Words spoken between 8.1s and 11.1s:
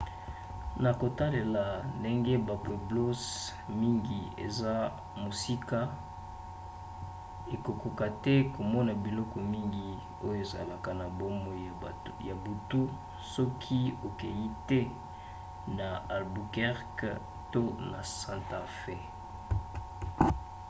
te komona biloko mingi oyo ezalaka na